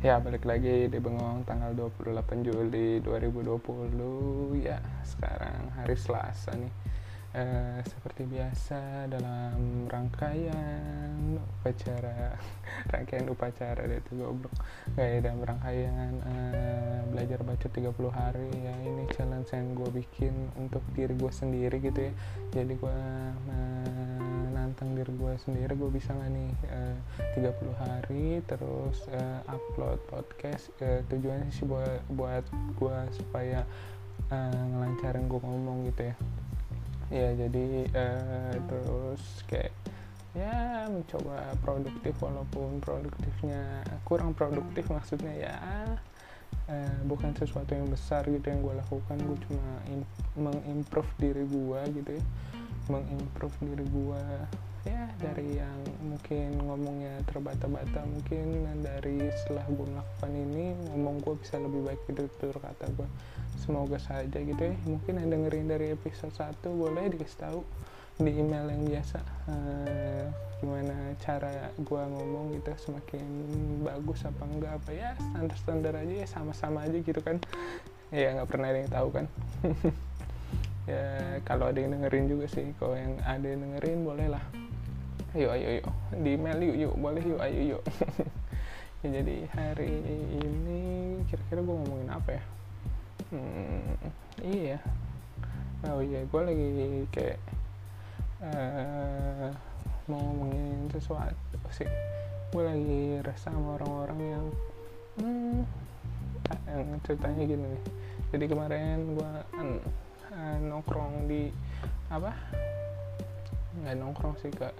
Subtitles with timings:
[0.00, 6.72] Ya, balik lagi di Bengong tanggal 28 Juli 2020 Ya, sekarang hari Selasa nih.
[7.36, 12.32] Eh, Seperti biasa dalam rangkaian upacara
[12.96, 14.56] Rangkaian upacara itu goblok.
[14.96, 18.48] Kayak dalam rangkaian eh, belajar baca 30 hari.
[18.56, 22.12] Ya ini challenge yang gue bikin untuk diri gue sendiri gitu ya.
[22.56, 22.98] Jadi gue
[23.52, 24.19] eh,
[24.70, 26.94] nantang diri gue sendiri gue bisa nggak nih uh,
[27.42, 32.46] 30 hari terus uh, upload podcast uh, tujuannya sih buat buat
[32.78, 33.66] gue supaya
[34.30, 36.14] uh, ngelancarin gue ngomong gitu ya.
[37.10, 37.66] Ya jadi
[37.98, 39.74] uh, terus kayak
[40.38, 45.58] ya mencoba produktif walaupun produktifnya kurang produktif maksudnya ya
[46.70, 49.66] uh, bukan sesuatu yang besar gitu yang gue lakukan gue cuma
[50.38, 52.24] mengimprove diri gue gitu ya
[52.90, 54.22] mengimprove diri gue
[54.88, 61.60] ya dari yang mungkin ngomongnya terbata-bata mungkin dari setelah gue melakukan ini ngomong gue bisa
[61.60, 63.08] lebih baik gitu tutur kata gue
[63.60, 64.74] semoga saja gitu ya.
[64.88, 67.60] Mungkin yang dengerin dari episode 1 boleh dikasih tahu
[68.20, 69.16] di email yang biasa
[69.48, 70.28] uh,
[70.60, 70.92] gimana
[71.24, 73.24] cara gue ngomong gitu semakin
[73.80, 77.36] bagus apa enggak apa ya standar-standar aja ya sama-sama aja gitu kan.
[78.12, 79.26] Ya nggak pernah ada yang tahu kan
[80.88, 82.72] ya kalau ada yang dengerin juga sih.
[82.80, 84.44] Kalau yang ada yang dengerin boleh lah
[85.34, 85.84] ayo ayo ayo.
[86.10, 86.94] Di email yuk yuk.
[86.98, 87.82] Boleh yuk ayo yuk.
[89.00, 89.96] Ya jadi hari
[90.44, 90.80] ini
[91.24, 92.44] kira-kira gue ngomongin apa ya?
[93.32, 93.96] Hmm,
[94.44, 94.76] iya.
[95.88, 96.20] Oh iya.
[96.28, 96.68] Gue lagi
[97.08, 97.40] kayak
[98.44, 99.48] uh,
[100.04, 101.32] mau ngomongin sesuatu
[101.72, 101.88] sih.
[102.52, 104.46] Gue lagi resah sama orang-orang yang
[105.24, 105.58] hmm,
[106.68, 107.82] yang ceritanya gini nih.
[108.36, 109.32] Jadi kemarin gue
[110.34, 111.50] uh, nongkrong di
[112.10, 112.32] apa?
[113.80, 114.74] Nggak nongkrong sih kak.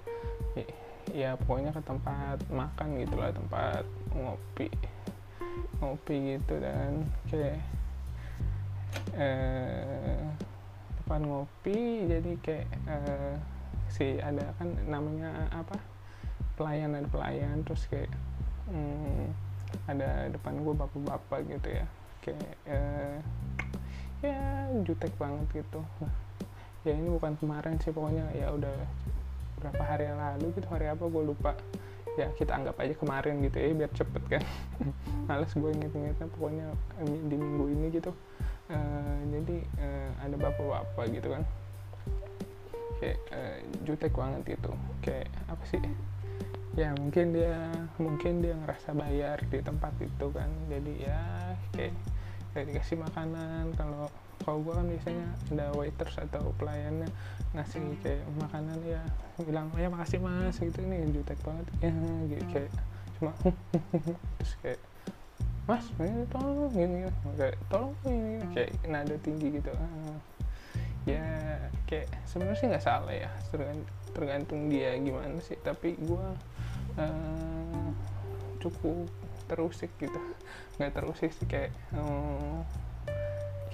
[1.11, 3.83] Ya pokoknya ke tempat makan gitu lah tempat
[4.15, 4.69] ngopi
[5.81, 7.57] ngopi gitu dan kayak
[9.17, 10.21] eh,
[11.01, 13.35] depan ngopi jadi kayak eh,
[13.89, 15.75] si ada kan namanya apa?
[16.55, 18.13] Pelayan ada pelayan terus kayak
[18.69, 19.33] hmm,
[19.89, 21.85] ada depan gue bapak-bapak gitu ya.
[22.21, 23.17] Kayak eh,
[24.21, 25.81] ya jutek banget gitu.
[26.81, 28.73] Ya ini bukan kemarin sih pokoknya ya udah
[29.61, 31.53] berapa hari yang lalu gitu hari apa gue lupa.
[32.19, 34.43] Ya kita anggap aja kemarin gitu ya biar cepet kan.
[35.29, 36.67] Males gue inget-ingetnya pokoknya
[37.05, 38.11] di minggu ini gitu.
[38.71, 41.43] Uh, jadi uh, ada bapak-bapak gitu kan.
[43.01, 44.71] Kayak uh, jutek banget gitu.
[45.01, 45.81] Kayak apa sih?
[46.77, 47.67] Ya mungkin dia
[47.99, 50.49] mungkin dia ngerasa bayar di tempat itu kan.
[50.71, 51.19] Jadi ya
[51.75, 51.93] kayak
[52.53, 53.71] kayak dikasih makanan.
[53.75, 54.07] Kalau
[54.41, 57.09] kalau gue kan biasanya ada waiters atau pelayannya
[57.53, 59.01] ngasih kayak makanan ya
[59.43, 60.79] bilang ya makasih mas gitu.
[60.81, 61.65] Ini jutek banget.
[61.85, 61.93] Ya
[62.27, 62.71] gitu kayak
[63.21, 63.31] cuma
[64.41, 64.81] terus kayak
[65.69, 66.99] mas ini tolong ini
[67.37, 69.71] kayak tolong ini kayak nada tinggi gitu.
[69.77, 70.17] Ah.
[71.01, 71.25] ya
[71.89, 73.29] kayak sebenarnya sih nggak salah ya
[74.13, 75.57] tergantung dia gimana sih.
[75.61, 76.27] Tapi gue
[76.97, 77.87] uh,
[78.61, 79.09] cukup
[79.51, 80.19] terusik gitu.
[80.79, 82.63] Nggak terusik sih kayak um,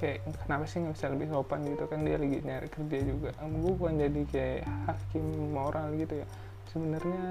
[0.02, 1.86] kayak kenapa sih nggak bisa lebih sopan gitu?
[1.86, 3.30] Kan dia lagi nyari kerja juga.
[3.46, 6.28] Um, gue bukan jadi kayak hakim moral gitu ya.
[6.74, 7.26] Sebenarnya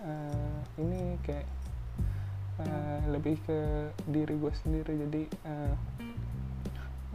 [0.00, 1.48] uh, ini kayak
[2.64, 3.58] uh, lebih ke
[4.08, 4.92] diri gue sendiri.
[5.04, 5.74] Jadi uh,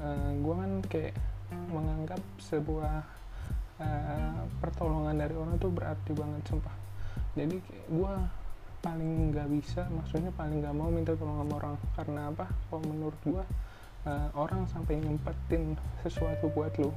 [0.01, 1.16] uh, gue kan kayak
[1.51, 3.03] menganggap sebuah
[3.81, 6.75] uh, pertolongan dari orang tuh berarti banget sumpah.
[7.35, 8.13] Jadi gue
[8.81, 11.75] paling nggak bisa maksudnya paling nggak mau minta tolong sama orang.
[11.94, 12.46] Karena apa?
[12.69, 13.46] Kalau menurut gua
[14.06, 16.92] uh, orang sampai nyempetin sesuatu buat lu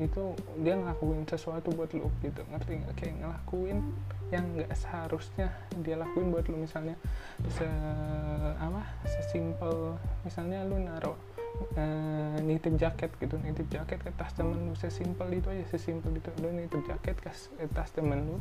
[0.00, 0.32] itu
[0.64, 2.40] dia ngelakuin sesuatu buat lu gitu.
[2.48, 2.94] Ngerti nggak?
[2.96, 3.78] Kayak ngelakuin
[4.32, 5.52] yang nggak seharusnya
[5.84, 6.56] dia lakuin buat lu.
[6.64, 6.96] Misalnya
[7.52, 7.68] se
[8.56, 8.82] apa?
[9.04, 11.18] Sesimpel misalnya lu naruh
[11.76, 13.36] uh, nitip jaket gitu.
[13.44, 14.72] Nitip jaket ke tas temen lu.
[14.80, 16.30] Sesimpel itu aja sesimpel itu.
[16.40, 17.30] Lu nitip jaket ke
[17.76, 18.36] tas temen lu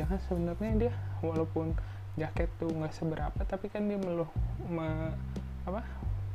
[0.00, 1.76] ya kan sebenarnya dia walaupun
[2.16, 4.28] jaket tuh nggak seberapa tapi kan dia meluh
[4.64, 5.12] me,
[5.68, 5.84] apa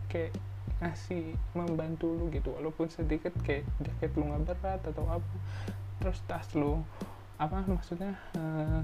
[0.06, 0.38] kayak
[0.86, 2.54] ngasih membantu lu gitu.
[2.54, 5.26] Walaupun sedikit kayak jaket lu nggak berat atau apa
[5.98, 6.84] terus tas lu
[7.42, 8.84] apa maksudnya uh,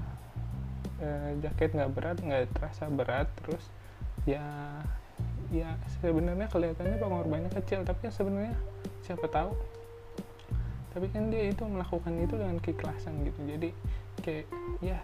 [1.00, 3.64] uh, jaket nggak berat nggak terasa berat terus
[4.26, 4.42] ya
[5.52, 8.56] ya sebenarnya kelihatannya pengorbanannya kecil tapi ya sebenarnya
[9.04, 9.52] siapa tahu
[10.92, 13.40] tapi kan dia itu melakukan itu dengan keikhlasan gitu.
[13.48, 13.68] Jadi
[14.20, 14.46] kayak
[14.84, 15.00] ya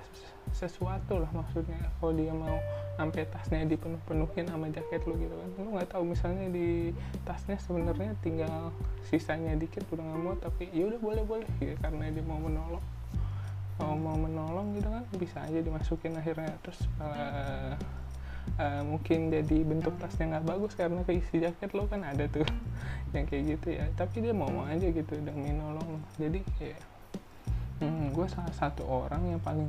[0.52, 1.80] sesuatu lah maksudnya.
[1.98, 2.56] Kalau dia mau
[3.00, 5.48] sampai tasnya dipenuh-penuhin sama jaket lu gitu kan.
[5.56, 6.92] Lu nggak tahu misalnya di
[7.24, 8.70] tasnya sebenarnya tinggal
[9.08, 11.74] sisanya dikit udah nggak mau tapi ya udah boleh boleh gitu.
[11.80, 12.84] Karena dia mau menolong.
[13.80, 16.52] Kalau mau menolong gitu kan bisa aja dimasukin akhirnya.
[16.60, 17.72] Terus uh,
[18.56, 22.46] uh, mungkin jadi bentuk tasnya nggak bagus karena keisi jaket lo kan ada tuh
[23.14, 23.84] yang kayak gitu ya.
[23.92, 26.00] Tapi dia mau mau aja gitu demi nolong lo.
[26.16, 26.80] Jadi kayak
[27.84, 29.68] hmm, gue salah satu orang yang paling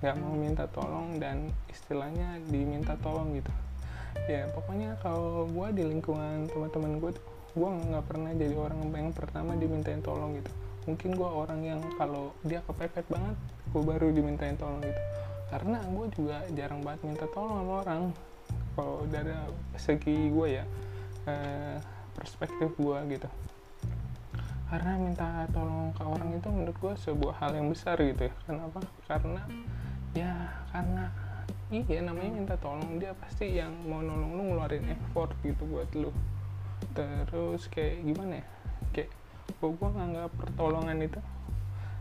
[0.00, 3.52] nggak mau minta tolong dan istilahnya diminta tolong gitu.
[4.26, 7.26] Ya pokoknya kalau gue di lingkungan teman-teman gue tuh
[7.56, 10.52] gue nggak pernah jadi orang yang pertama dimintain tolong gitu.
[10.86, 13.36] Mungkin gue orang yang kalau dia kepepet banget
[13.74, 18.02] gue baru dimintain tolong gitu karena gue juga jarang banget minta tolong sama orang.
[18.76, 19.32] Kalau dari
[19.78, 20.64] segi gue ya
[21.30, 21.76] eh,
[22.18, 23.28] perspektif gue gitu.
[24.66, 28.34] Karena minta tolong ke orang itu menurut gue sebuah hal yang besar gitu ya.
[28.44, 28.80] Kenapa?
[29.06, 29.42] Karena
[30.16, 30.32] ya
[30.74, 31.04] karena
[31.70, 36.10] iya namanya minta tolong dia pasti yang mau nolong lu ngeluarin effort gitu buat lu.
[36.92, 38.46] Terus kayak gimana ya?
[38.90, 39.10] Kayak
[39.62, 41.20] gue gue nganggap pertolongan itu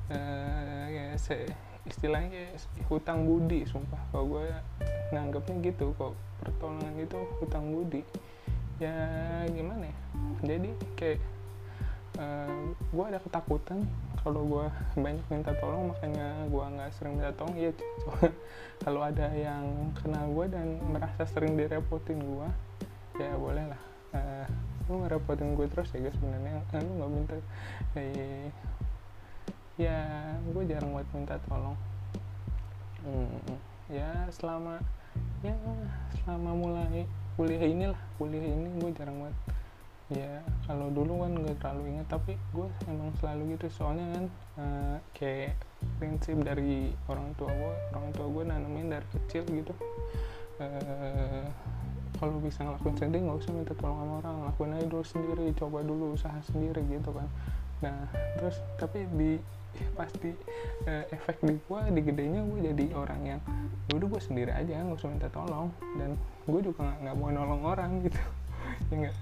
[0.10, 1.46] uh, ya se
[1.86, 2.54] istilahnya kayak
[2.90, 4.02] hutang budi sumpah.
[4.10, 4.46] Kalau gue
[5.14, 8.02] nganggapnya gitu kok pertolongan itu hutang budi.
[8.82, 8.98] Ya
[9.48, 9.98] gimana ya?
[10.44, 11.20] Jadi kayak
[12.20, 13.86] uh, eh, gue ada ketakutan
[14.26, 14.66] kalau gue
[14.98, 17.56] banyak minta tolong makanya gue nggak sering minta tolong.
[17.56, 17.72] Ya
[18.84, 22.50] kalau ada yang kenal gue dan merasa sering direpotin gue
[23.22, 23.82] ya boleh lah.
[24.16, 24.46] Uh,
[24.86, 26.66] lu ngerepotin gue terus ya guys sebenarnya.
[26.74, 27.36] Uh, lu nggak minta.
[27.96, 28.50] Eh,
[29.76, 30.00] ya
[30.40, 31.76] gue jarang buat minta tolong.
[33.04, 33.60] Hmm,
[33.92, 34.80] ya selama
[35.44, 35.54] ya
[36.24, 37.04] selama mulai
[37.36, 39.36] kuliah inilah kuliah ini gue jarang buat.
[40.06, 43.68] Ya kalau dulu kan nggak terlalu ingat tapi gue emang selalu gitu.
[43.74, 44.26] Soalnya kan
[44.62, 45.60] uh, kayak
[46.00, 49.74] prinsip dari orang tua gue orang tua gue nanamin dari kecil gitu.
[50.56, 51.46] Uh,
[52.16, 54.36] kalau bisa ngelakuin sendiri nggak usah minta tolong sama orang.
[54.48, 57.28] Lakuin aja dulu sendiri coba dulu usaha sendiri gitu kan.
[57.84, 58.08] Nah
[58.40, 59.36] terus tapi di
[59.96, 60.32] pasti.
[60.86, 63.42] Uh, efek di gue di gedenya gue jadi orang yang
[63.90, 65.70] dulu gue sendiri aja nggak usah minta tolong.
[65.98, 68.20] Dan gue juga nggak mau nolong orang gitu.
[68.92, 69.16] Ya gak?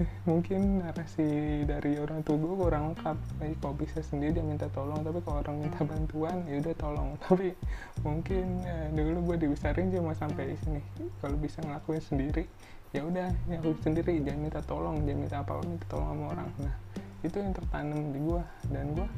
[0.30, 3.16] mungkin narasi dari orang tua gue kurang lengkap.
[3.40, 7.08] Jadi kalau bisa sendiri dia minta tolong tapi kalau orang minta bantuan ya udah tolong.
[7.24, 7.52] Tapi
[8.00, 10.80] mungkin ya, dulu gue dibesarin cuma sampai sini.
[11.20, 12.44] Kalau bisa ngelakuin sendiri
[12.90, 14.14] ya udah ngelakuin sendiri.
[14.24, 16.48] Jangan minta tolong jangan minta apa minta tolong sama orang.
[16.60, 16.74] Nah
[17.20, 18.42] itu yang tertanam di gue
[18.72, 19.08] dan gue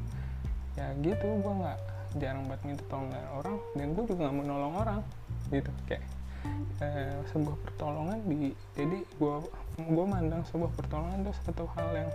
[0.73, 1.79] ya gitu gue nggak
[2.21, 5.01] jarang buat minta tolong dari orang dan gue juga nggak mau nolong orang
[5.49, 5.71] gitu.
[5.89, 6.05] Kayak
[6.83, 9.35] eh, sebuah pertolongan di jadi gue
[9.81, 12.11] gue mandang sebuah pertolongan itu satu hal yang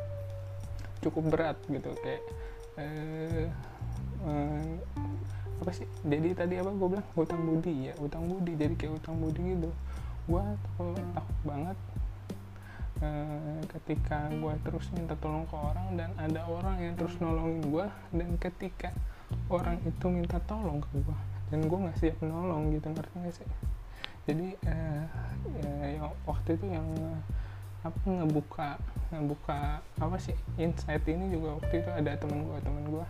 [1.01, 1.89] cukup berat gitu.
[2.01, 2.23] Kayak
[2.77, 3.45] eh,
[4.25, 4.73] eh,
[5.57, 7.07] apa sih jadi tadi apa gue bilang?
[7.17, 8.53] Hutang budi ya hutang budi.
[8.53, 9.69] Jadi kayak hutang budi gitu.
[10.27, 11.77] Gue takut, takut banget
[13.01, 17.85] eh, ketika gue terus minta tolong ke orang dan ada orang yang terus nolongin gue
[18.13, 18.89] dan ketika
[19.51, 21.17] orang itu minta tolong ke gue
[21.51, 23.49] dan gue nggak siap nolong gitu ngerti gak sih?
[24.27, 25.03] Jadi eh,
[25.63, 26.87] ya, ya, waktu itu yang
[27.85, 28.69] apa ngebuka
[29.13, 33.05] ngebuka apa sih insight ini juga waktu itu ada temen gue temen gue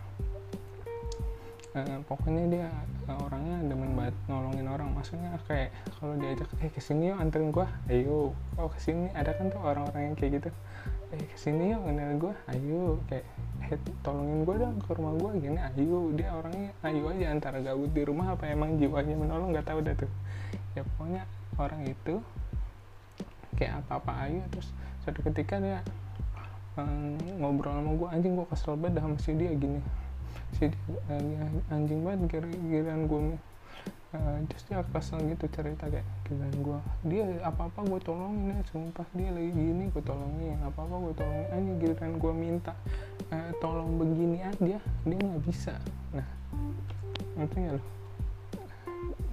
[1.77, 2.67] uh, pokoknya dia
[3.05, 4.89] uh, orangnya demen banget nolongin orang.
[4.97, 5.69] Maksudnya kayak
[6.01, 8.33] kalau diajak eh ke sini yuk anterin gue ayo.
[8.57, 10.49] Oh ke sini ada kan tuh orang-orang yang kayak gitu.
[11.13, 12.83] Eh ke sini yuk kenal gue ayo.
[13.05, 13.25] Kayak
[13.69, 15.99] eh tolongin gue dong ke rumah gue gini ayo.
[16.17, 19.93] Dia orangnya ayo aja antara gabut di rumah apa emang jiwanya menolong nggak tahu dah
[19.93, 20.11] tuh.
[20.73, 21.23] Ya pokoknya
[21.61, 22.21] orang itu
[23.57, 24.69] kayak apa-apa ayo terus
[25.01, 25.81] suatu ketika dia
[26.77, 29.81] um, ngobrol sama gue anjing gue kesel banget sama si dia gini
[30.57, 30.69] dia,
[31.11, 33.21] uh, anjing banget giliran gue
[34.17, 39.07] uh, terus dia kesel gitu cerita kayak giliran gue dia apa-apa gue tolongin ya sumpah.
[39.13, 40.57] Dia lagi gini gue tolongin.
[40.65, 41.47] Apa-apa gue tolongin.
[41.53, 42.73] Anjing giliran gue minta
[43.29, 45.75] uh, tolong begini aja dia nggak bisa.
[46.15, 46.27] Nah
[47.37, 47.83] ngerti gak lo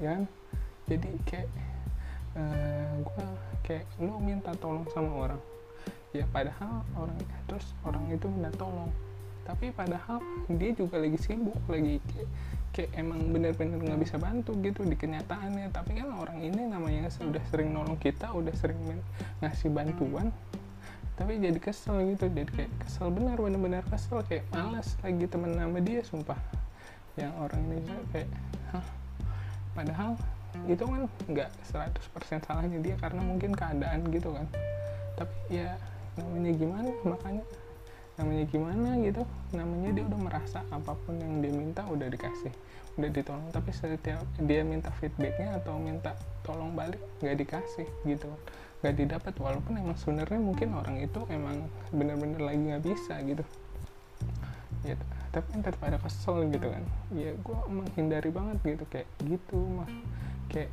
[0.03, 0.23] ya kan?
[0.85, 1.49] jadi kayak
[2.37, 3.27] uh, eh, gue
[3.65, 5.41] kayak lu minta tolong sama orang.
[6.13, 7.17] Ya padahal orang
[7.49, 8.93] terus orang itu minta tolong
[9.45, 12.29] tapi padahal dia juga lagi sibuk lagi kayak,
[12.73, 15.69] kayak emang bener-bener nggak bisa bantu gitu di kenyataannya.
[15.69, 18.81] Tapi kan orang ini namanya sudah sering nolong kita udah sering
[19.45, 20.33] ngasih bantuan.
[21.15, 24.25] Tapi jadi kesel gitu jadi kayak kesel benar benar-benar kesel.
[24.25, 26.41] Kayak males lagi temen nama dia sumpah.
[27.21, 28.29] Yang orang ini kayak
[28.73, 28.87] hah?
[29.77, 30.17] Padahal
[30.65, 34.49] itu kan nggak 100% salahnya dia karena mungkin keadaan gitu kan.
[35.21, 35.77] Tapi ya
[36.17, 36.91] namanya gimana?
[37.05, 37.45] Makanya
[38.15, 39.23] namanya gimana gitu.
[39.55, 42.53] Namanya dia udah merasa apa pun yang dia minta udah dikasih
[42.95, 43.51] udah ditolong.
[43.51, 46.15] Tapi setiap dia minta feedbacknya atau minta
[46.47, 48.31] tolong balik nggak dikasih gitu.
[48.83, 49.35] Nggak didapat.
[49.39, 53.45] Walaupun emang sebenarnya mungkin orang itu emang bener-bener lagi nggak bisa gitu.
[54.87, 54.95] Ya
[55.35, 56.85] tapi kan tetap ada kesel gitu kan.
[57.11, 58.85] Ya gue menghindari banget gitu.
[58.87, 59.91] Kayak gitu mah
[60.55, 60.71] kayak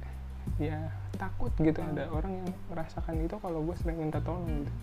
[0.57, 4.73] ya takut gitu ada orang yang merasakan itu kalau gue sering minta tolong gitu.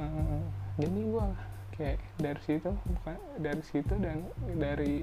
[0.00, 0.40] Uh,
[0.80, 1.24] jadi gue
[1.80, 4.28] kayak dari situ bukan dari situ dan
[4.60, 5.00] dari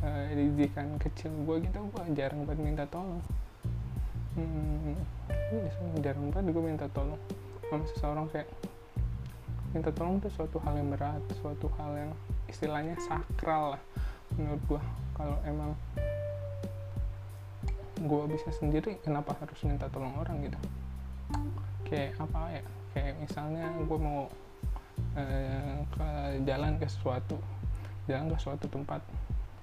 [0.00, 3.20] uh, didikan kecil gue gitu gue jarang banget minta tolong.
[4.34, 4.96] Hmm,
[6.00, 7.20] jarang banget gue minta tolong
[7.68, 8.48] sama seseorang kayak
[9.76, 12.12] minta tolong tuh suatu hal yang berat suatu hal yang
[12.48, 13.82] istilahnya sakral lah
[14.38, 14.82] menurut gue
[15.14, 15.76] kalau emang
[18.04, 20.58] gue bisa sendiri kenapa harus minta tolong orang gitu?
[21.86, 22.64] Kayak apa ya?
[22.92, 24.26] Kayak misalnya gue mau
[25.18, 26.08] eh, ke
[26.46, 27.38] jalan ke suatu
[28.08, 29.00] jalan ke suatu tempat.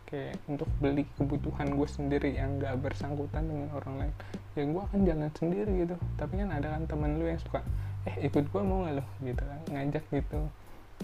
[0.10, 4.14] Kayak untuk beli kebutuhan gue sendiri yang gak bersangkutan dengan orang lain.
[4.60, 5.96] Ya gue akan jalan sendiri gitu.
[6.20, 7.64] Tapi kan ada kan temen lu yang suka
[8.04, 10.42] eh ikut gue mau gak lo gitu kan ngajak gitu.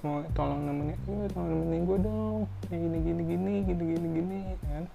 [0.04, 2.40] Mau tolong nemenin iya tolong nemenin gue dong.
[2.68, 4.86] Kayak gini gini gini gini gini gini kan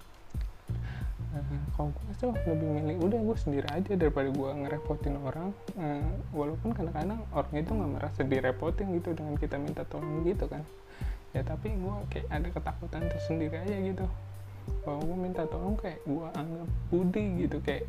[1.33, 5.49] nah, kalau gue tuh lebih milih udah gue sendiri aja daripada gue ngerepotin orang.
[5.75, 10.63] Uh, walaupun kadang-kadang orang itu nggak merasa direpotin gitu dengan kita minta tolong gitu kan.
[11.33, 14.05] Ya tapi gue kayak ada ketakutan tersendiri aja gitu.
[14.85, 17.89] Bahwa gue minta tolong kayak gue anggap budi gitu kayak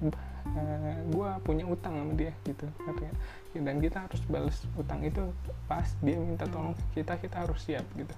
[0.55, 3.13] uh, gue punya utang sama dia gitu artinya
[3.53, 5.21] dan kita harus balas utang itu
[5.69, 8.15] pas dia minta tolong kita kita harus siap gitu.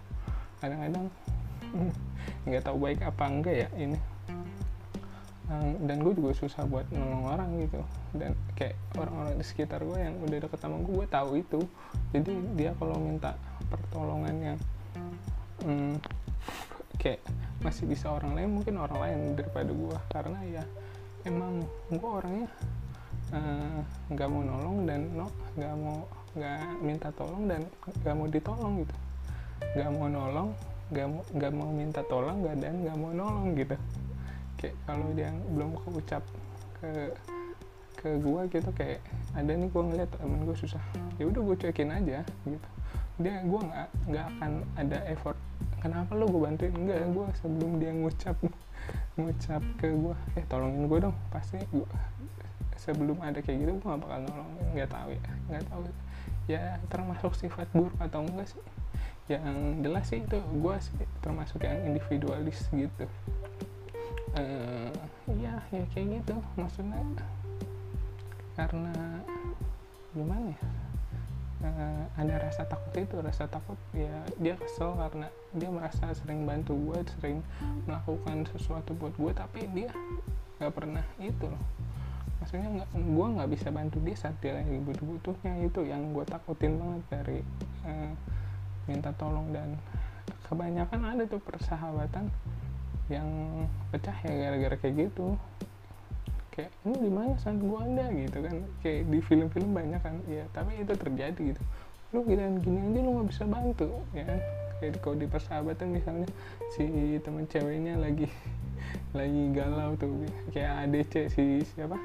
[0.64, 1.12] Kadang-kadang
[2.48, 3.98] nggak tahu baik apa enggak ya ini
[5.86, 7.82] dan gue juga susah buat nolong orang gitu.
[8.18, 11.60] Dan kayak orang-orang di sekitar gue yang udah deket sama gue gue tahu itu.
[12.14, 13.38] Jadi dia kalau minta
[13.70, 14.60] pertolongan yang
[15.66, 15.96] hmm,
[16.98, 17.22] kayak
[17.62, 20.64] masih bisa orang lain mungkin orang lain daripada gue karena ya
[21.26, 22.50] emang gue orangnya
[23.34, 23.80] eh,
[24.14, 25.98] nggak uh, mau nolong dan no nggak mau
[26.36, 27.62] nggak minta tolong dan
[28.02, 28.96] nggak mau ditolong gitu.
[29.78, 30.50] Nggak mau nolong
[30.86, 33.74] nggak mau nggak mau minta tolong nggak dan nggak mau nolong gitu
[34.60, 36.24] kayak kalau dia belum keucap
[36.80, 37.12] ke
[37.96, 39.02] ke gue gitu kayak
[39.34, 40.84] ada nih gue ngeliat temen gue susah.
[41.18, 42.70] Ya udah gue cuekin aja gitu.
[43.18, 45.38] Dia gue nggak nggak akan ada effort.
[45.82, 46.74] Kenapa lo gue bantuin?
[46.76, 48.38] Enggak gue sebelum dia ngucap
[49.18, 51.88] ngucap ke gue eh tolongin gue dong pasti gue
[52.76, 54.66] sebelum ada kayak gitu gue gak bakal nolongin.
[54.78, 55.82] Nggak tahu ya nggak tahu.
[56.46, 58.62] Ya termasuk sifat buruk atau enggak sih?
[59.26, 60.94] Yang jelas sih itu gue sih
[61.26, 63.10] termasuk yang individualis gitu
[64.36, 64.92] uh,
[65.32, 66.36] ya ya kayak gitu.
[66.60, 67.02] Maksudnya
[68.56, 68.94] karena
[70.16, 70.62] gimana ya?
[71.66, 75.26] Uh, ada rasa takut itu rasa takut ya dia kesel karena
[75.56, 77.42] dia merasa sering bantu gue sering
[77.90, 79.90] melakukan sesuatu buat gue tapi dia
[80.62, 81.64] nggak pernah itu loh.
[82.44, 86.78] Maksudnya nggak gue nggak bisa bantu dia saat dia lagi butuh-butuhnya itu yang gue takutin
[86.78, 87.40] banget dari
[87.88, 88.14] uh,
[88.86, 89.74] minta tolong dan
[90.46, 92.30] kebanyakan ada tuh persahabatan
[93.06, 93.30] yang
[93.94, 95.38] pecah ya gara-gara kayak gitu.
[96.50, 98.10] Kayak lu di mana saat gua ada?
[98.10, 98.56] Gitu kan.
[98.82, 100.16] Kayak di film-film banyak kan.
[100.26, 101.62] Ya tapi itu terjadi gitu.
[102.16, 104.40] Lu gini gini aja lu nggak bisa bantu ya kan.
[104.82, 106.28] Kayak kalau di persahabatan misalnya
[106.74, 106.84] si
[107.22, 108.28] temen ceweknya lagi
[109.18, 110.26] lagi galau tuh.
[110.50, 111.46] Kayak ADC si
[111.76, 111.98] siapa?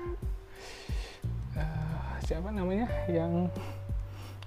[1.57, 3.51] Uh, siapa namanya yang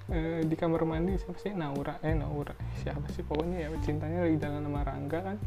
[0.07, 1.51] uh, di kamar mandi siapa sih?
[1.57, 2.53] Naura eh Naura
[2.85, 3.25] siapa sih?
[3.25, 5.37] Pokoknya ya cintanya lagi jalan sama Rangga kan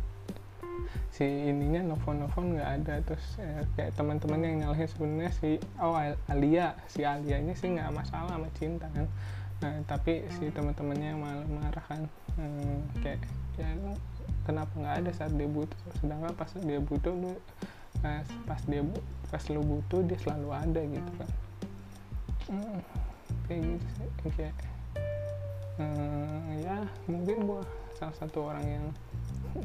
[1.17, 2.95] si ininya nelfon nelfon nggak ada.
[3.09, 5.97] Terus eh, kayak teman-teman yang nyalahin sebenarnya si oh
[6.29, 9.09] Alia si Alianya sih nggak masalah sama cinta kan.
[9.57, 12.05] Nah, tapi si teman-temannya yang malah marah kan.
[12.37, 13.25] Hmm, kayak
[13.57, 13.65] ya
[14.45, 15.81] kenapa nggak ada saat dia butuh?
[16.05, 17.33] Sedangkan pas dia butuh lu
[18.05, 18.85] pas, pas dia
[19.33, 21.31] pas lu butuh dia selalu ada gitu kan.
[22.53, 22.79] Hmm,
[23.49, 24.09] kayak gitu sih.
[24.37, 24.55] Kayak
[25.81, 26.77] hmm, ya
[27.09, 27.65] mungkin gua
[27.97, 28.87] salah satu orang yang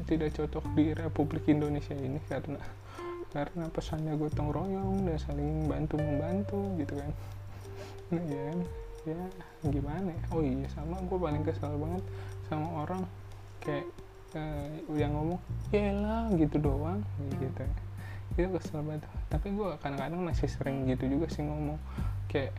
[0.08, 2.60] tidak cocok di Republik Indonesia ini karena
[3.32, 7.10] karena pesannya gotong royong dan saling bantu membantu gitu kan.
[8.12, 8.46] Nah ya
[9.08, 9.20] ya
[9.66, 10.22] gimana ya?
[10.30, 12.04] Oh iya sama gue paling kesal banget
[12.46, 13.02] sama orang
[13.64, 13.88] kayak
[14.36, 15.40] uh, yang ngomong
[15.72, 17.00] ya lah gitu doang
[17.40, 17.64] gitu.
[18.36, 19.08] Itu kesel banget.
[19.32, 21.80] Tapi gue kadang-kadang masih sering gitu juga sih ngomong.
[22.28, 22.52] Kayak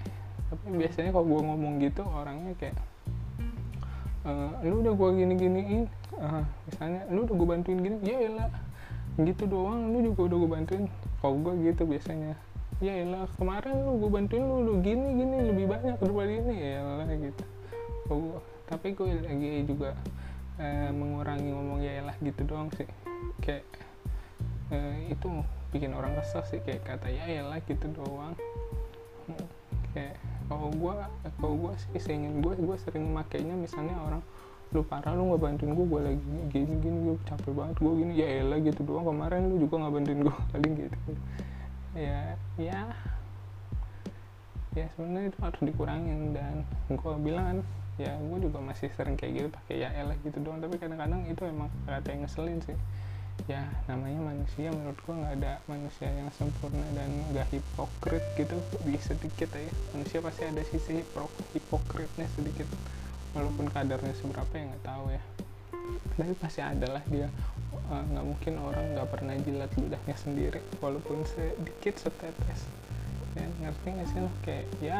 [0.49, 2.77] tapi biasanya kalau gue ngomong gitu orangnya kayak
[4.27, 5.83] uh, lu udah gue gini-giniin.
[6.13, 8.51] Uh, misalnya lu udah gue bantuin gini ya elah.
[9.19, 10.83] Gitu doang lu juga udah gue bantuin.
[11.21, 12.33] Kalau gue gitu biasanya.
[12.81, 16.71] Ya elah kemarin lu gue bantuin lu lu gini gini lebih banyak daripada ini ya
[16.83, 17.43] elah gitu.
[18.07, 19.93] Kalau gue tapi gue lagi juga
[20.57, 22.87] uh, mengurangi ngomong ya elah gitu doang sih.
[23.43, 23.67] Kayak
[24.71, 25.27] uh, itu
[25.73, 28.35] bikin orang kesel sih kayak kata ya elah gitu doang.
[29.23, 29.47] Hmm,
[29.95, 30.19] kayak
[30.57, 30.93] kalau gue
[31.41, 34.21] kalau gue sih seingin gue gue sering makainya misalnya orang
[34.73, 38.13] lu parah lu nggak bantuin gue gue lagi gini gini gue capek banget gue gini
[38.17, 39.05] ya elah gitu doang.
[39.05, 40.97] Kemarin lu juga nggak bantuin gue paling gitu.
[41.93, 42.21] Ya
[42.57, 42.79] ya
[44.73, 46.19] ya sebenarnya itu harus dikurangin.
[46.33, 46.55] Dan
[46.89, 47.59] gue bilang kan
[48.01, 50.57] ya gue juga masih sering kayak gitu pakai ya elah gitu doang.
[50.57, 52.77] Tapi kadang-kadang itu emang kata yang ngeselin sih
[53.43, 58.55] ya namanya manusia menurut gue nggak ada manusia yang sempurna dan nggak hipokrit gitu.
[58.87, 61.03] Di sedikit ya manusia pasti ada sisi
[61.53, 62.67] hipokritnya sedikit.
[63.35, 65.21] Walaupun kadarnya seberapa ya nggak tahu ya.
[66.15, 67.27] Tapi pasti ada lah dia.
[67.91, 70.59] Nggak uh, mungkin orang nggak pernah jilat ludahnya sendiri.
[70.79, 72.69] Walaupun sedikit setetes.
[73.33, 74.31] Ya ngerti nggak sih lo?
[74.45, 74.97] Kayak ya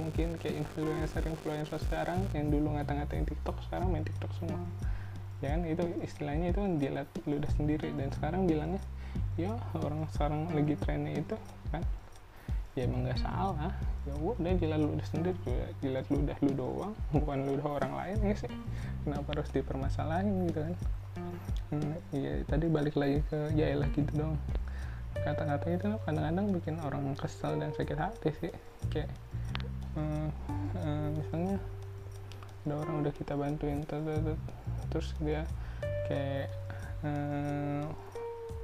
[0.00, 4.60] mungkin kayak influencer influencer sekarang yang dulu ngata-ngatain TikTok sekarang main TikTok semua
[5.40, 5.60] ya kan?
[5.64, 7.88] Itu istilahnya itu kan jilat ludah sendiri.
[7.92, 8.82] Dan sekarang bilangnya
[9.36, 11.36] ya orang sekarang lagi trennya itu
[11.72, 11.82] kan?
[12.76, 13.72] Ya emang nggak salah.
[14.04, 15.36] Ya udah jilat ludah sendiri.
[15.44, 18.52] Juga jilat ludah lu doang bukan ludah orang lain ya sih.
[19.04, 20.74] Kenapa harus dipermasalahin gitu kan?
[21.72, 24.36] Hmm, ya tadi balik lagi ke ya lah gitu dong
[25.26, 28.52] kata-kata itu kadang-kadang bikin orang kesel dan sakit hati sih.
[28.94, 29.10] Kayak
[29.98, 30.28] hmm,
[30.76, 31.56] hmm, misalnya
[32.66, 33.82] ada orang udah kita bantuin
[34.96, 35.44] terus dia
[36.08, 36.48] kayak
[37.04, 37.84] hmm,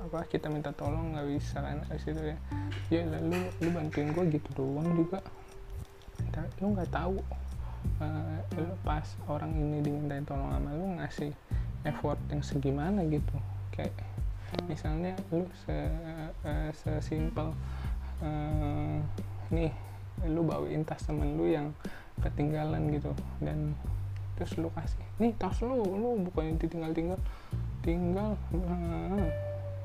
[0.08, 2.36] apa kita minta tolong nggak bisa kan dari situ ya.
[2.88, 5.20] Ya lalu lu bantuin gue gitu doang juga.
[6.56, 7.20] Lu nggak tahu
[8.00, 11.36] uh, lu pas orang ini dimintain tolong sama lu ngasih
[11.84, 13.36] effort yang segimana gitu.
[13.76, 13.92] Kayak
[14.64, 15.76] misalnya lu se
[16.48, 17.52] uh, sesimpel
[18.24, 18.96] uh,
[19.52, 19.68] nih
[20.32, 21.76] lu bawain tas temen lu yang
[22.24, 23.12] ketinggalan gitu.
[23.36, 23.76] Dan
[24.42, 25.06] terus lu kasih.
[25.22, 27.20] Nih tas lu lu bukannya ditinggal tinggal
[27.87, 28.34] tinggal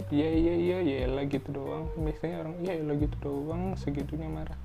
[0.09, 1.85] iya iya iya ya lah gitu doang.
[1.93, 4.57] Biasanya orang iya lah gitu doang segitunya marah.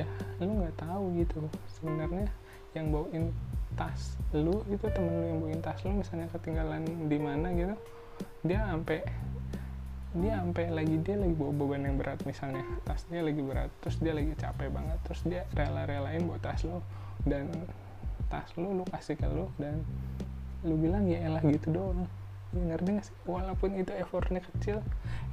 [0.00, 0.08] Ya
[0.40, 1.44] lu nggak tahu gitu.
[1.76, 2.32] Sebenarnya
[2.72, 3.28] yang bawain
[3.76, 7.74] tas lu itu temen lu yang bawain tas lu misalnya ketinggalan di mana gitu
[8.46, 9.02] dia sampai
[10.14, 12.62] dia sampai lagi dia lagi bawa beban yang berat misalnya.
[12.86, 16.80] Tasnya lagi berat terus dia lagi capek banget terus dia rela-relain bawa tas lo
[17.26, 17.50] dan
[18.34, 19.78] tas lo lu kasih ke lo dan
[20.66, 22.10] lu bilang ya elah gitu doang.
[22.54, 23.16] Ya ngerti gak sih?
[23.30, 24.78] Walaupun itu effortnya kecil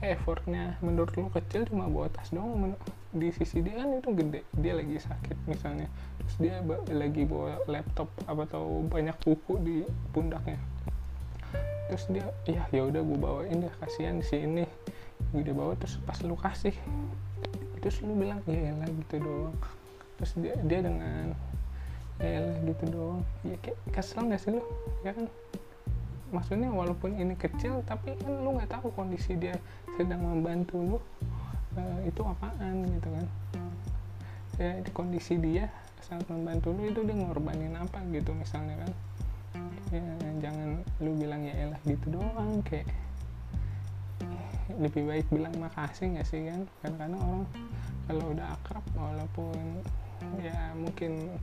[0.02, 2.78] effortnya menurut lu kecil cuma bawa tas doang
[3.14, 5.90] di sisi dia kan itu gede dia lagi sakit misalnya.
[6.22, 6.56] Terus dia
[6.94, 9.78] lagi bawa laptop apa tahu banyak buku di
[10.14, 10.62] pundaknya.
[11.90, 14.66] Terus dia ya ya udah gue bawain deh kasihan si ini.
[15.34, 16.74] Gue bawa terus pas lu kasih
[17.82, 19.58] terus lu bilang ya lah gitu doang.
[20.22, 21.34] Terus dia dia dengan
[22.22, 23.22] ya lah gitu doang.
[23.42, 24.62] Ya kayak kesel gak sih lu?
[25.02, 25.26] Ya kan?
[26.32, 29.52] Maksudnya walaupun ini kecil tapi kan lu nggak tahu kondisi dia
[30.00, 30.98] sedang membantu lu
[31.76, 33.26] uh, itu apaan gitu kan.
[34.56, 35.68] Ya di kondisi dia
[36.00, 38.92] saat membantu lu itu dia ngorbanin apa gitu misalnya kan.
[39.92, 40.08] Ya
[40.40, 42.88] jangan lu bilang ya elah gitu doang kayak
[44.80, 46.64] lebih baik bilang makasih nggak sih kan?
[46.80, 47.44] Kadang-kadang orang
[48.08, 49.84] kalau udah akrab walaupun
[50.40, 51.36] ya mungkin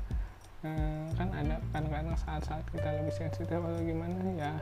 [0.67, 4.53] eh, kan ada kadang-kadang saat-saat kita lebih sensitif atau gimana ya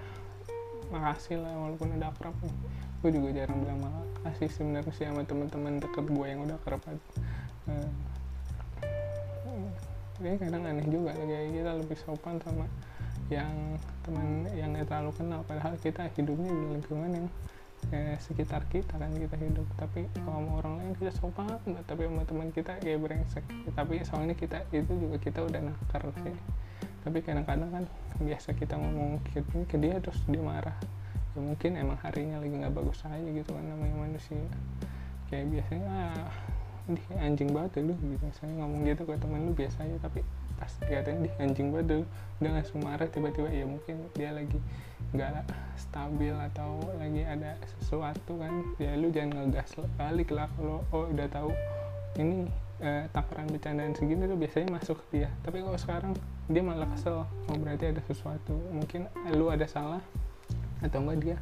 [0.92, 2.34] makasih lah walaupun udah akrab
[3.02, 6.58] gue juga jarang bilang makasih sebenarnya sih sama teman-teman deket gue yang udah
[7.70, 7.90] eh,
[10.24, 12.64] ya kadang aneh juga kayak kita lebih sopan sama
[13.28, 17.26] yang teman yang nggak terlalu kenal padahal kita hidupnya di lingkungan yang
[17.94, 19.66] eh, sekitar kita kan kita hidup.
[19.78, 21.46] Tapi kalau sama orang lain kita sopan
[21.86, 23.44] tapi sama teman kita kayak brengsek.
[23.74, 26.36] Tapi soalnya kita itu juga kita udah nakar sih.
[27.06, 27.84] Tapi kadang-kadang kan
[28.18, 29.38] biasa kita ngomong ke,
[29.70, 30.74] ke dia terus dia marah.
[31.36, 34.42] Ya mungkin emang harinya lagi nggak bagus aja gitu kan namanya manusia.
[35.30, 36.30] Kayak biasanya ah,
[36.90, 37.94] dia anjing banget lu.
[37.94, 39.96] Gitu misalnya ngomong gitu ke temen lu biasa aja.
[40.02, 40.20] Tapi
[40.56, 42.02] pas dikatain di anjing badel
[42.40, 44.60] udah langsung marah tiba-tiba ya mungkin dia lagi
[45.16, 48.52] nggak stabil atau lagi ada sesuatu kan.
[48.76, 51.50] Ya lu jangan ngegas balik lah kalau oh udah tahu
[52.20, 52.48] ini
[52.80, 55.28] eh, takaran bercandaan segini tuh biasanya masuk ke dia.
[55.44, 56.12] Tapi kalau sekarang
[56.50, 58.56] dia malah kesel oh berarti ada sesuatu.
[58.72, 60.02] Mungkin lu ada salah
[60.84, 61.36] atau enggak dia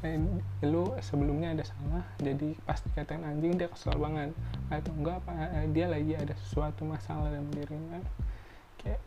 [0.00, 0.16] eh,
[0.64, 4.32] lu sebelumnya ada salah jadi pas dikatain anjing dia kesel banget.
[4.72, 8.00] Atau enggak apa eh, dia lagi ada sesuatu masalah dalam dirinya
[8.80, 9.02] kayak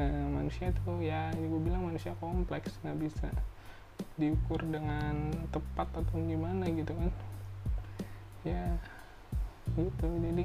[0.00, 3.28] eh, manusia tuh ya gue bilang manusia kompleks nggak bisa
[4.16, 7.10] diukur dengan tepat atau gimana gitu kan.
[8.44, 8.76] Ya
[9.76, 10.08] gitu.
[10.08, 10.44] Jadi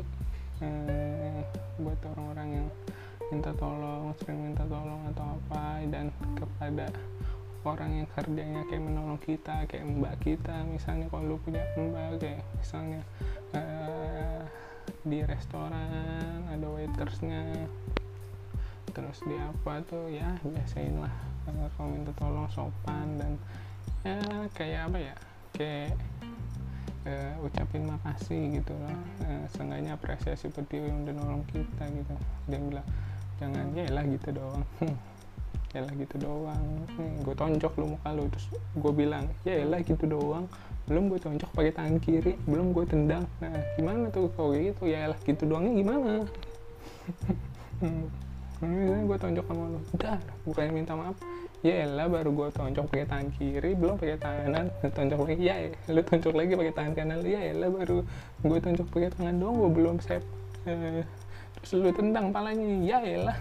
[0.63, 1.41] eh,
[1.79, 2.67] buat orang-orang yang
[3.33, 6.85] minta tolong sering minta tolong atau apa dan kepada
[7.65, 12.45] orang yang kerjanya kayak menolong kita kayak mbak kita misalnya kalau lu punya mbak kayak
[12.61, 13.01] misalnya
[13.57, 14.45] uh,
[15.01, 17.65] di restoran ada waitersnya
[18.95, 21.11] terus di apa tuh ya biasain lah.
[21.75, 23.35] Kalau minta tolong sopan dan
[24.07, 24.17] ya
[24.55, 25.15] kayak apa ya
[25.51, 25.91] kayak
[27.03, 28.97] uh, ucapin makasih gitu lah.
[29.27, 32.15] Uh, seenggaknya apresiasi dia yang udah nolong kita gitu.
[32.47, 32.87] Dia bilang
[33.35, 34.63] jangan ya lah gitu doang.
[35.75, 36.87] Ya lah gitu doang.
[36.95, 38.31] Hmm, gue tonjok lu muka lu.
[38.31, 38.47] Terus
[38.79, 40.47] gue bilang ya lah gitu doang.
[40.87, 43.27] Belum gue tonjok pakai tangan kiri belum gue tendang.
[43.43, 44.87] Nah gimana tuh kalau gitu?
[44.87, 46.11] Ya lah gitu doangnya gimana?
[47.75, 48.07] Hmm.
[48.67, 49.79] Misalnya gue tonjok sama lu.
[49.93, 51.17] Udah bukannya minta maaf.
[51.65, 55.41] Ya lah baru gue tonjok pakai tangan kiri belum pakai tangan tonjok lagi.
[55.41, 55.55] Ya
[55.89, 57.97] lu tonjok lagi pakai tangan kanan ya lah baru
[58.45, 60.25] gue tonjok pakai tangan doang gue belum save.
[60.65, 61.05] Eh,
[61.57, 62.69] terus lu tendang palanya.
[62.85, 63.37] Ya lah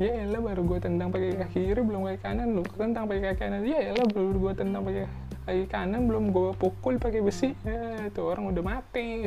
[0.00, 2.48] ya lah baru gue tendang pakai kaki kiri belum kaki kanan.
[2.58, 3.62] Lu tendang pakai kaki kanan.
[3.66, 5.04] Ya lah baru gue tendang pakai
[5.42, 7.54] kaki kanan belum gue pukul pakai besi.
[7.66, 9.26] Ya itu orang udah mati.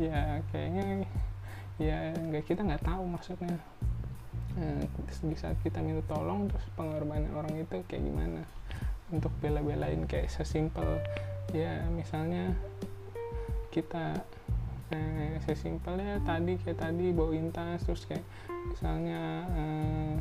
[0.00, 1.04] Ya kayaknya
[1.76, 3.56] ya nggak kita nggak tahu maksudnya.
[4.56, 8.40] Nah, di saat kita minta tolong terus pengorbanan orang itu kayak gimana?
[9.12, 10.98] Untuk bela-belain kayak sesimpel
[11.54, 12.56] ya misalnya
[13.70, 14.18] kita
[14.90, 18.24] eh, sesimpelnya tadi kayak tadi bawain tas terus kayak
[18.72, 20.14] misalnya eh,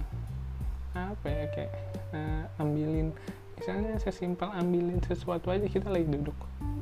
[1.00, 1.72] apa ya kayak
[2.12, 3.16] eh, ambilin.
[3.56, 6.36] Misalnya sesimpel ambilin sesuatu aja kita lagi duduk.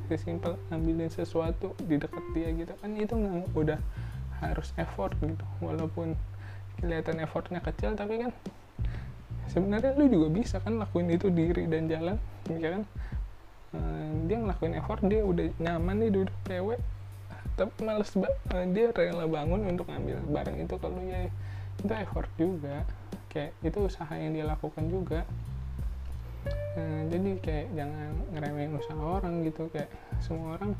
[0.09, 2.73] Sesimpel ambilin sesuatu di dekat dia gitu.
[2.81, 3.79] Kan itu nggak udah
[4.51, 5.45] harus effort gitu.
[5.63, 6.19] Walaupun
[6.81, 8.31] kelihatan effortnya kecil tapi kan
[9.47, 12.17] sebenarnya lu juga bisa kan lakuin itu diri dan jalan
[12.51, 12.83] ya kan?
[13.73, 16.77] Hmm, dia ngelakuin effort dia udah nyaman nih duduk cewek
[17.53, 21.29] tapi males uh, dia rela bangun untuk ngambil barang itu kalau ya.
[21.77, 22.85] Itu effort juga.
[23.29, 25.21] Kayak itu usaha yang dia lakukan juga.
[26.73, 29.69] Uh, jadi kayak jangan ngeremehin usaha orang gitu.
[29.69, 30.73] Kayak semua orang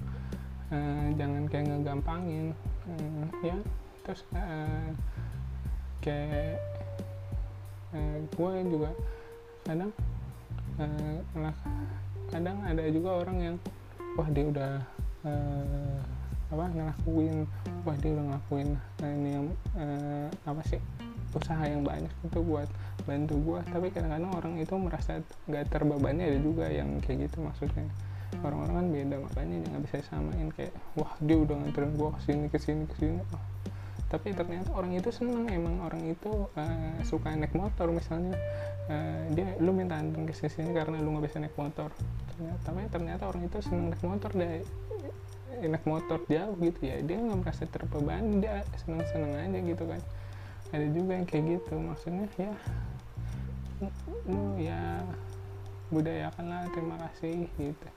[0.73, 3.56] uh, jangan kayak ngegampangin uh, ya
[4.04, 4.89] terus uh,
[6.04, 6.60] kayak
[7.96, 8.89] uh, gue juga
[9.63, 9.91] kadang
[10.80, 11.54] uh,
[12.28, 13.56] kadang ada juga orang yang
[14.19, 14.74] wah dia udah
[15.24, 16.00] uh,
[16.54, 17.50] apa ngelakuin
[17.82, 18.69] wah dia udah ngelakuin
[19.02, 19.48] ini yang
[19.80, 20.82] uh, apa sih
[21.34, 22.69] usaha yang banyak itu buat
[23.10, 25.17] bantu gue tapi kadang-kadang orang itu merasa
[25.50, 27.89] gak terbebani ada juga yang kayak gitu maksudnya
[28.41, 32.46] orang-orang kan beda makanya nggak bisa samain kayak wah dia udah nganterin gue ke sini
[32.50, 33.19] ke sini ke sini.
[33.34, 33.43] Oh,
[34.10, 38.38] tapi ternyata orang itu seneng emang orang itu uh, suka naik motor misalnya.
[38.84, 41.89] Uh, dia lu minta anterin ke sini karena lu nggak bisa naik motor.
[42.34, 44.62] Ternyata tapi ternyata orang itu seneng naik motor deh
[45.63, 46.98] naik motor jauh gitu ya.
[47.02, 50.02] Dia nggak merasa terbebani dia seneng seneng aja gitu kan.
[50.74, 52.54] Ada juga yang kayak gitu maksudnya ya
[54.30, 55.04] lu ya
[55.91, 57.88] budayakanlah terima kasih gitu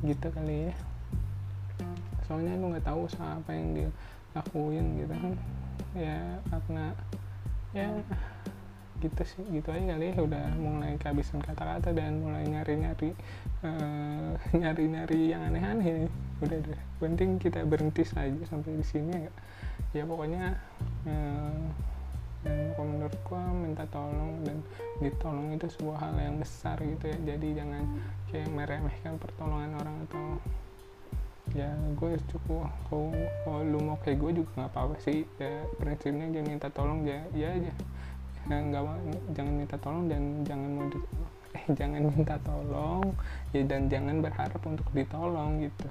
[0.00, 0.74] gitu kali ya.
[2.24, 3.90] Soalnya lu nggak tahu usaha apa yang dia
[4.32, 5.34] lakuin gitu kan.
[5.96, 6.84] Ya karena
[7.74, 7.88] ya
[9.00, 9.42] gitu sih.
[9.50, 10.16] Gitu aja kali ya.
[10.20, 13.12] Udah mulai kehabisan kata-kata dan mulai nyari-nyari
[13.66, 16.08] uh, nyari-nyari yang aneh-aneh.
[16.40, 16.80] Udah deh.
[17.02, 19.32] Penting kita berhenti saja sampai di sini ya.
[19.90, 20.54] Ya pokoknya
[21.10, 21.89] uh,
[22.40, 24.64] dan kalau menurut gua minta tolong dan
[25.00, 27.18] ditolong itu sebuah hal yang besar gitu ya.
[27.34, 27.84] Jadi jangan
[28.32, 30.24] kayak meremehkan pertolongan orang atau
[31.50, 31.66] ya
[31.98, 33.10] gue cukup kalau,
[33.42, 35.28] kalau lu mau kayak gue juga nggak apa-apa sih.
[35.36, 37.72] Ya prinsipnya jangan minta tolong ya ya aja.
[38.48, 38.82] Ya, nggak
[39.36, 40.86] jangan minta tolong dan jangan mau
[41.50, 43.04] eh jangan minta tolong
[43.50, 45.88] ya dan jangan berharap untuk ditolong gitu.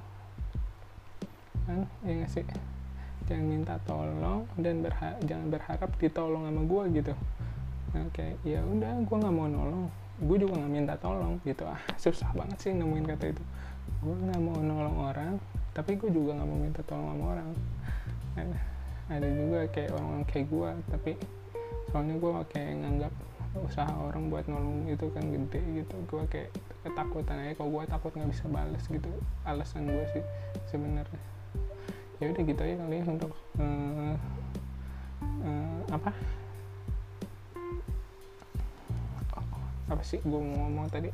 [1.69, 2.45] Kan ya gak sih
[3.29, 7.13] jangan minta tolong dan berha jangan berharap ditolong sama gue gitu.
[7.93, 9.85] Nah, kayak ya udah gue nggak mau nolong.
[10.19, 11.69] Gue juga nggak minta tolong gitu.
[11.69, 13.43] Ah susah banget sih nemuin kata itu.
[14.01, 15.33] Gue nggak mau nolong orang
[15.77, 17.49] tapi gue juga nggak mau minta tolong sama orang.
[18.33, 18.61] Nah,
[19.13, 21.11] ada juga kayak orang-orang kayak gue tapi
[21.93, 23.13] soalnya gue kayak nganggap
[23.65, 25.95] usaha orang buat nolong itu kan gede gitu.
[26.09, 26.49] Gue kayak
[26.81, 29.09] ketakutan aja kalau gue takut nggak bisa balas gitu.
[29.45, 30.23] Alasan gue sih
[30.65, 31.38] sebenarnya
[32.19, 34.15] ya udah gitu aja kali ya untuk uh,
[35.43, 36.11] uh, apa?
[39.89, 41.09] Apa sih gue mau ngomong tadi?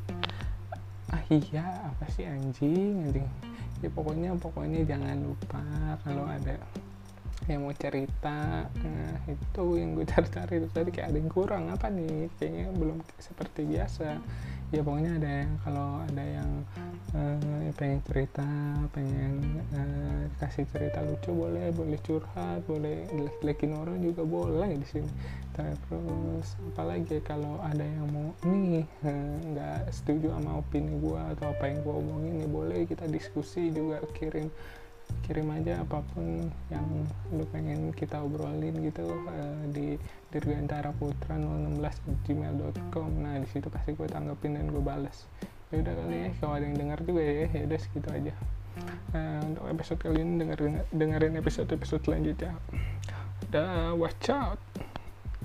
[1.08, 3.26] Ah iya apa sih anjing anjing?
[3.80, 5.62] Ya pokoknya pokoknya jangan lupa
[6.04, 6.60] kalau ada
[7.48, 8.66] yang mau cerita.
[8.68, 12.28] Nah itu yang gue cari-cari itu tadi kayak ada yang kurang apa nih?
[12.36, 14.20] Kayaknya belum seperti biasa.
[14.74, 16.35] Ya pokoknya ada yang kalau ada yang
[17.76, 18.48] pengen cerita
[18.96, 23.04] pengen uh, kasih cerita lucu boleh boleh curhat boleh
[23.44, 25.10] lekin orang juga boleh di sini.
[25.52, 28.88] Terus apalagi kalau ada yang mau nih
[29.52, 33.68] nggak uh, setuju sama opini gue atau apa yang gue omongin nih boleh kita diskusi
[33.68, 34.48] juga kirim
[35.22, 36.86] kirim aja apa pun yang
[37.30, 39.98] lu pengen kita obrolin gitu uh, di
[40.34, 41.78] dirgantara putra 016
[42.26, 45.26] gmail.com nah di situ pasti gue tanggepin dan gue balas
[45.74, 47.46] ya udah kali ya kalau ada yang dengar juga ya.
[47.50, 48.34] Ya udah segitu aja.
[49.16, 52.52] Nah, untuk episode kali ini dengerin dengerin episode episode selanjutnya.
[53.48, 54.60] Udah watch out.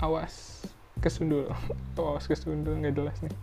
[0.04, 0.66] Awas
[1.00, 1.50] kesundul.
[1.98, 3.34] Oh, awas kesundul nggak jelas nih